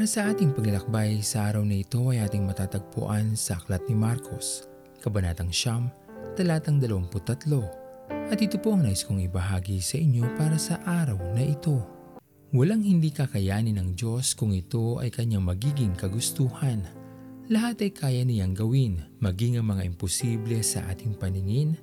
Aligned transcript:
Para 0.00 0.08
sa 0.08 0.32
ating 0.32 0.56
paglalakbay 0.56 1.20
sa 1.20 1.52
araw 1.52 1.60
na 1.60 1.76
ito 1.76 2.00
ay 2.08 2.24
ating 2.24 2.48
matatagpuan 2.48 3.36
sa 3.36 3.60
Aklat 3.60 3.84
ni 3.84 3.92
Marcos, 3.92 4.64
Kabanatang 5.04 5.52
Siyam, 5.52 5.92
Talatang 6.32 6.80
23. 6.80 8.32
At 8.32 8.40
ito 8.40 8.56
po 8.56 8.72
ang 8.72 8.88
nais 8.88 9.04
kong 9.04 9.20
ibahagi 9.28 9.76
sa 9.84 10.00
inyo 10.00 10.24
para 10.40 10.56
sa 10.56 10.80
araw 10.88 11.20
na 11.36 11.44
ito. 11.44 11.84
Walang 12.48 12.80
hindi 12.80 13.12
kakayanin 13.12 13.76
ng 13.76 13.92
Diyos 13.92 14.32
kung 14.32 14.56
ito 14.56 14.96
ay 15.04 15.12
kanyang 15.12 15.44
magiging 15.44 15.92
kagustuhan. 15.92 16.80
Lahat 17.52 17.76
ay 17.84 17.92
kaya 17.92 18.24
niyang 18.24 18.56
gawin, 18.56 19.04
maging 19.20 19.60
ang 19.60 19.68
mga 19.68 19.84
imposible 19.84 20.64
sa 20.64 20.80
ating 20.88 21.12
paningin 21.12 21.76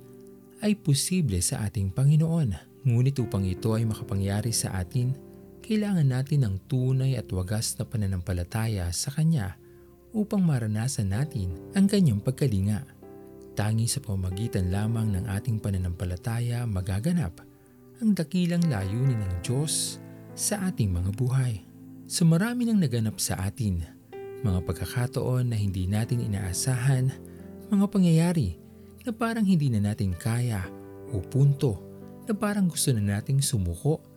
ay 0.66 0.74
posible 0.74 1.38
sa 1.38 1.62
ating 1.70 1.94
Panginoon. 1.94 2.82
Ngunit 2.82 3.14
upang 3.22 3.46
ito 3.46 3.78
ay 3.78 3.86
makapangyari 3.86 4.50
sa 4.50 4.74
atin, 4.74 5.27
kailangan 5.68 6.08
natin 6.08 6.48
ng 6.48 6.64
tunay 6.64 7.20
at 7.20 7.28
wagas 7.28 7.76
na 7.76 7.84
pananampalataya 7.84 8.88
sa 8.88 9.12
Kanya 9.12 9.60
upang 10.16 10.40
maranasan 10.40 11.12
natin 11.12 11.52
ang 11.76 11.84
Kanyang 11.84 12.24
pagkalinga. 12.24 12.88
Tangi 13.52 13.84
sa 13.84 14.00
pamamagitan 14.00 14.72
lamang 14.72 15.12
ng 15.12 15.28
ating 15.28 15.60
pananampalataya 15.60 16.64
magaganap 16.64 17.44
ang 18.00 18.16
dakilang 18.16 18.64
layunin 18.64 19.20
ng 19.20 19.44
Diyos 19.44 20.00
sa 20.32 20.72
ating 20.72 20.88
mga 20.88 21.12
buhay. 21.12 21.60
Sa 22.08 22.24
marami 22.24 22.64
nang 22.64 22.80
naganap 22.80 23.20
sa 23.20 23.36
atin, 23.44 23.84
mga 24.40 24.64
pagkakataon 24.64 25.52
na 25.52 25.56
hindi 25.60 25.84
natin 25.84 26.24
inaasahan, 26.24 27.12
mga 27.68 27.86
pangyayari 27.92 28.56
na 29.04 29.12
parang 29.12 29.44
hindi 29.44 29.68
na 29.68 29.92
natin 29.92 30.16
kaya 30.16 30.64
o 31.12 31.20
punto 31.20 31.76
na 32.24 32.32
parang 32.32 32.72
gusto 32.72 32.88
na 32.96 33.20
nating 33.20 33.44
sumuko 33.44 34.07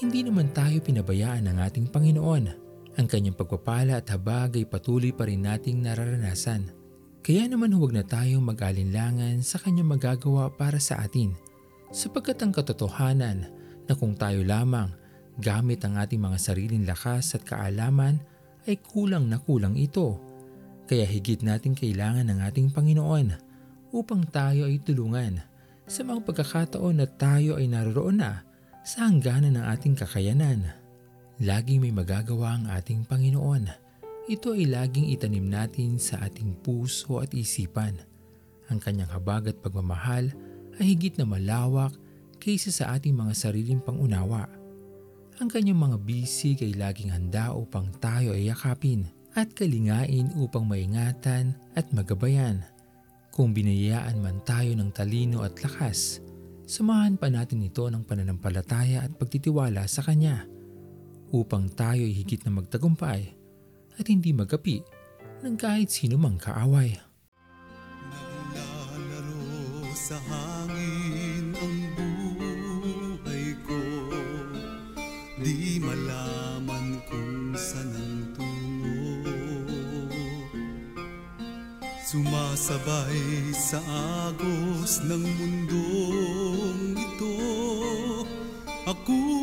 hindi 0.00 0.24
naman 0.24 0.48
tayo 0.56 0.80
pinabayaan 0.80 1.44
ng 1.44 1.58
ating 1.60 1.92
Panginoon. 1.92 2.44
Ang 2.96 3.06
kanyang 3.06 3.36
pagpapala 3.36 4.00
at 4.00 4.08
habag 4.08 4.56
ay 4.56 4.64
patuloy 4.64 5.12
pa 5.12 5.28
rin 5.28 5.44
nating 5.44 5.84
nararanasan. 5.84 6.72
Kaya 7.20 7.44
naman 7.44 7.76
huwag 7.76 7.92
na 7.92 8.00
tayong 8.00 8.40
mag-alinlangan 8.40 9.44
sa 9.44 9.60
kanyang 9.60 9.92
magagawa 9.92 10.48
para 10.56 10.80
sa 10.80 11.04
atin. 11.04 11.36
Sapagkat 11.92 12.40
ang 12.40 12.48
katotohanan 12.48 13.52
na 13.84 13.92
kung 13.92 14.16
tayo 14.16 14.40
lamang 14.40 14.88
gamit 15.36 15.84
ang 15.84 16.00
ating 16.00 16.18
mga 16.18 16.38
sariling 16.40 16.88
lakas 16.88 17.36
at 17.36 17.44
kaalaman 17.44 18.24
ay 18.64 18.80
kulang 18.80 19.28
na 19.28 19.36
kulang 19.36 19.76
ito. 19.76 20.16
Kaya 20.88 21.04
higit 21.04 21.44
natin 21.44 21.76
kailangan 21.76 22.24
ng 22.24 22.40
ating 22.48 22.72
Panginoon 22.72 23.36
upang 23.92 24.24
tayo 24.32 24.64
ay 24.64 24.80
tulungan 24.80 25.44
sa 25.84 26.08
mga 26.08 26.24
pagkakataon 26.24 27.04
na 27.04 27.06
tayo 27.06 27.60
ay 27.60 27.68
naroon 27.68 28.24
na 28.24 28.48
sa 28.90 29.06
hangganan 29.06 29.54
ng 29.54 29.64
ating 29.70 29.94
kakayanan. 29.94 30.66
Laging 31.38 31.86
may 31.86 31.94
magagawa 31.94 32.58
ang 32.58 32.66
ating 32.74 33.06
Panginoon. 33.06 33.70
Ito 34.26 34.58
ay 34.58 34.66
laging 34.66 35.14
itanim 35.14 35.46
natin 35.46 36.02
sa 36.02 36.18
ating 36.26 36.58
puso 36.58 37.22
at 37.22 37.30
isipan. 37.30 37.94
Ang 38.66 38.82
kanyang 38.82 39.14
habag 39.14 39.46
at 39.46 39.62
pagmamahal 39.62 40.34
ay 40.82 40.84
higit 40.90 41.14
na 41.22 41.22
malawak 41.22 41.94
kaysa 42.42 42.74
sa 42.74 42.98
ating 42.98 43.14
mga 43.14 43.30
sariling 43.38 43.78
pangunawa. 43.78 44.50
Ang 45.38 45.46
kanyang 45.46 45.78
mga 45.78 45.96
bisig 46.02 46.58
ay 46.58 46.74
laging 46.74 47.14
handa 47.14 47.54
upang 47.54 47.94
tayo 48.02 48.34
ay 48.34 48.50
yakapin 48.50 49.06
at 49.38 49.54
kalingain 49.54 50.34
upang 50.34 50.66
maingatan 50.66 51.54
at 51.78 51.86
magabayan. 51.94 52.66
Kung 53.30 53.54
binayaan 53.54 54.18
man 54.18 54.42
tayo 54.42 54.74
ng 54.74 54.90
talino 54.90 55.46
at 55.46 55.54
lakas, 55.62 56.18
Samahan 56.70 57.18
pa 57.18 57.26
natin 57.26 57.66
ito 57.66 57.82
ng 57.90 58.06
pananampalataya 58.06 59.02
at 59.02 59.18
pagtitiwala 59.18 59.90
sa 59.90 60.06
Kanya 60.06 60.46
upang 61.34 61.66
tayo 61.66 62.06
ay 62.06 62.14
higit 62.14 62.46
na 62.46 62.54
magtagumpay 62.54 63.34
at 63.98 64.06
hindi 64.06 64.30
magapi 64.30 64.78
ng 65.42 65.58
kahit 65.58 65.90
sino 65.90 66.14
mang 66.14 66.38
kaaway. 66.38 66.94
Naglalaro 68.54 69.90
sa 69.98 70.14
hangin 70.30 71.58
ang 71.58 71.78
buhay 71.98 73.46
ko. 73.66 73.82
Di 75.42 75.82
malaman 75.82 77.02
kung 77.10 77.50
saan 77.58 77.98
ang 77.98 78.22
tungo. 78.38 79.10
Sumasabay 82.06 83.50
sa 83.58 83.82
agos 84.30 85.02
ng 85.02 85.26
mundong 85.26 85.70
ito 85.70 86.29
aku 88.90 89.39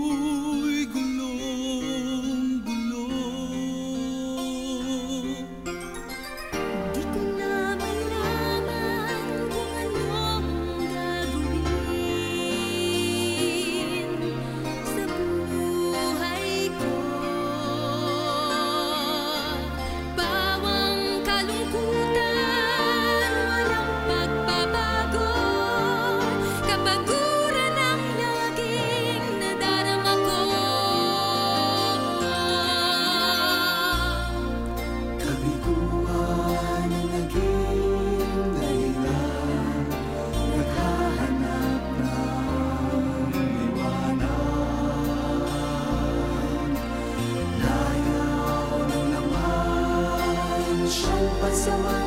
someone 51.67 52.06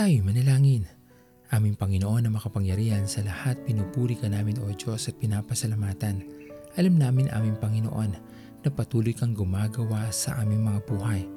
Tayo 0.00 0.24
manalangin. 0.24 0.88
Aming 1.52 1.76
Panginoon 1.76 2.24
na 2.24 2.32
makapangyarihan 2.32 3.04
sa 3.04 3.20
lahat, 3.20 3.60
pinupuri 3.68 4.16
ka 4.16 4.32
namin 4.32 4.56
o 4.64 4.72
Diyos 4.72 5.12
at 5.12 5.20
pinapasalamatan. 5.20 6.24
Alam 6.80 6.96
namin 6.96 7.28
aming 7.28 7.60
Panginoon 7.60 8.16
na 8.64 8.68
patuloy 8.72 9.12
kang 9.12 9.36
gumagawa 9.36 10.08
sa 10.08 10.40
aming 10.40 10.64
mga 10.64 10.80
buhay. 10.88 11.28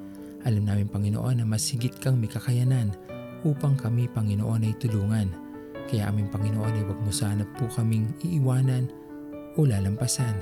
Alam 0.48 0.64
namin 0.64 0.88
Panginoon 0.88 1.44
na 1.44 1.44
masigit 1.44 1.92
kang 2.00 2.16
may 2.16 2.24
kakayanan 2.24 2.96
upang 3.44 3.76
kami 3.76 4.08
Panginoon 4.08 4.64
ay 4.64 4.72
tulungan. 4.80 5.28
Kaya 5.84 6.08
aming 6.08 6.32
Panginoon 6.32 6.72
ay 6.72 6.88
huwag 6.88 7.04
mo 7.04 7.12
sana 7.12 7.44
po 7.60 7.68
kaming 7.68 8.16
iiwanan 8.24 8.88
o 9.60 9.68
lalampasan. 9.68 10.40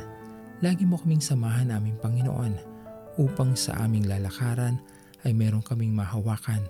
Lagi 0.62 0.86
mo 0.86 0.94
kaming 0.94 1.19
samahan 1.19 1.74
aming 1.74 1.98
Panginoon 1.98 2.54
upang 3.19 3.58
sa 3.58 3.82
aming 3.82 4.06
lalakaran 4.06 4.78
ay 5.26 5.34
meron 5.34 5.66
kaming 5.66 5.90
mahawakan 5.90 6.62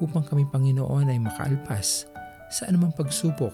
upang 0.00 0.24
kami 0.26 0.44
Panginoon 0.48 1.08
ay 1.08 1.18
makaalpas 1.20 2.08
sa 2.52 2.68
anumang 2.68 2.94
pagsubok 2.94 3.52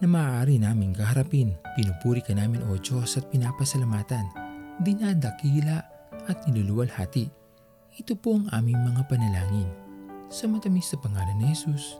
na 0.00 0.06
maaari 0.08 0.60
naming 0.60 0.92
kaharapin. 0.92 1.56
Pinupuri 1.76 2.20
ka 2.20 2.36
namin 2.36 2.64
o 2.68 2.76
Diyos 2.76 3.16
at 3.16 3.28
pinapasalamatan, 3.32 4.28
dinadakila 4.84 5.80
at 6.26 6.38
niluluwalhati. 6.48 7.28
Ito 7.96 8.12
po 8.18 8.36
ang 8.36 8.46
aming 8.52 8.76
mga 8.76 9.02
panalangin. 9.08 9.68
Sa 10.28 10.50
matamis 10.50 10.90
na 10.92 10.98
pangalan 11.00 11.36
ni 11.38 11.48
Jesus. 11.54 11.96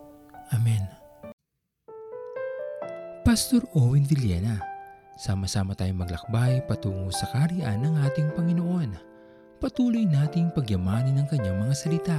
Amen. 0.53 0.83
Pastor 3.27 3.65
Owen 3.75 4.07
Villena, 4.07 4.63
sama-sama 5.19 5.75
tayong 5.75 5.99
maglakbay 5.99 6.63
patungo 6.69 7.11
sa 7.11 7.27
kariyan 7.35 7.83
ng 7.83 7.95
ating 8.07 8.29
Panginoon. 8.39 8.91
Patuloy 9.57 10.05
nating 10.05 10.53
pagyamanin 10.53 11.17
ang 11.17 11.27
kanyang 11.27 11.59
mga 11.59 11.75
salita 11.75 12.19